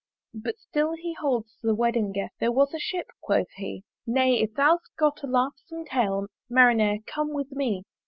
But 0.33 0.57
still 0.57 0.95
he 0.95 1.13
holds 1.13 1.59
the 1.61 1.75
wedding 1.75 2.11
guest 2.11 2.33
There 2.39 2.51
was 2.51 2.73
a 2.73 2.79
Ship, 2.79 3.05
quoth 3.21 3.51
he 3.57 3.83
"Nay, 4.07 4.41
if 4.41 4.53
thou'st 4.55 4.89
got 4.97 5.21
a 5.21 5.27
laughsome 5.27 5.85
tale, 5.85 6.25
"Marinere! 6.49 7.05
come 7.05 7.35
with 7.35 7.51
me." 7.51 7.83